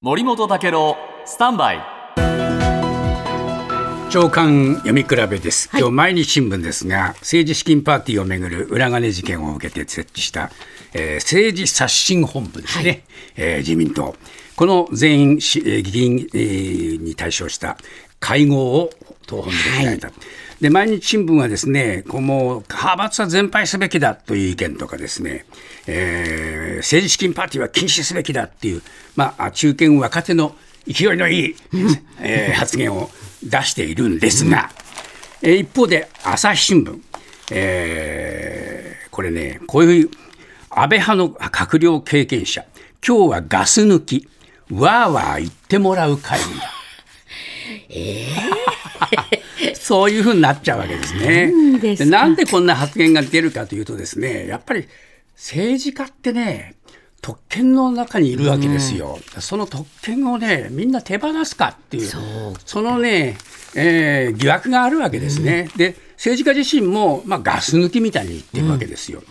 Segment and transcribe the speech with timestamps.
[0.00, 1.80] 森本武郎スタンバイ。
[4.10, 10.52] 長官読み比べです、今日毎日新聞ですが政治資金パーティーをめぐる裏金事件を受けて設置した、
[10.94, 13.02] えー政治刷新本部ですね、
[13.34, 14.14] えー自民党。
[14.54, 17.76] この全員議員、えーに対象した
[18.20, 18.90] 会合を
[19.28, 20.10] 党本部で開いた、
[20.60, 25.44] で毎日新聞はですねこうもう派閥は全廃すべきだという意見とかですね、
[25.86, 28.82] えー政治資金パーティーは禁止すべきだっていう、
[29.16, 30.54] まあ、中堅若手の
[30.86, 31.56] 勢いのいい、
[32.20, 33.10] えー発言を
[33.42, 34.70] 出しているんですが、
[35.42, 37.00] えー一方で朝日新聞、
[37.52, 40.10] えーこれねこういう
[40.70, 42.64] 安倍派の閣僚経験者
[43.04, 44.28] 今日はガス抜き
[44.70, 46.72] わーわー言ってもらう会議だ。
[49.88, 51.50] そういうふうになっちゃうわけですね。
[51.50, 54.86] なんですかなんでこんな発言が出るかというとですね、やっぱり
[55.34, 56.74] 政治家ってね、
[57.22, 59.18] 特権の中にいるわけですよ。
[59.40, 62.12] その特権をね、みんな手放すかっていう、
[62.66, 63.38] そのね、
[63.74, 65.70] えー疑惑があるわけですね。
[65.74, 69.22] で政治家自身も、まあ、ガス抜きみたいに言ってるわけですよ。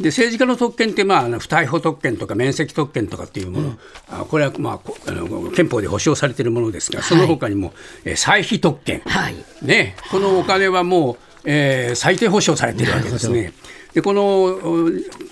[0.00, 3.74] で政治家の特権って、まああの、不逮捕特権とか免責特権とかっていうもの、
[4.10, 7.72] あこれは、まあ、こあの憲法で保障されているものですが、その他にも、
[8.04, 9.36] えー歳費特権、はい。
[9.62, 13.52] ね、このお金はもう、えー最低保障されているわけですね。
[13.94, 14.44] でこの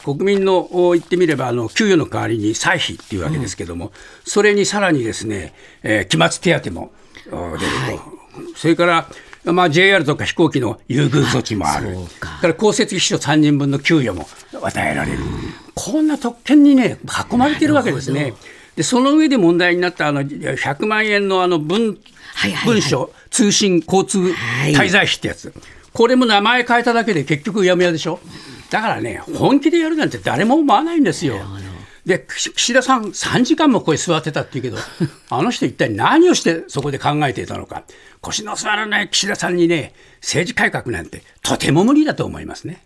[0.05, 3.91] お国民のお言ってみればあの給与の代わりに歳費っていうわけですけども、
[4.25, 6.93] それにさらにですね、えー期末手当も
[8.57, 12.39] それから、まあ、JR とか飛行機の優遇措置もある、か。
[12.41, 14.29] から公設秘書3人分の給与も
[14.63, 15.19] 与えられる、
[15.75, 16.99] こんな特権にね、
[17.33, 18.35] 囲まれてるわけですね。
[18.77, 21.99] でその上で問題になったあの100万円のあの文
[22.35, 22.81] はいはいはい。
[22.81, 24.73] 文書、通信、交通はい。
[24.73, 25.53] 滞在費ってやつ、
[25.93, 28.21] これも名前変えただけで結局うやむやでしょ、
[28.71, 31.41] だからね、本気でやるなんて誰も思わないんですよ。
[32.07, 34.83] で岸岸田さん、3時間もここに座ってたって言うけど、
[35.31, 37.85] あの人、一体何をしてそこで考えていたのか、
[38.21, 42.83] 腰の座らない岸田さんにね、政治改革なんてとても無理だと思いますね。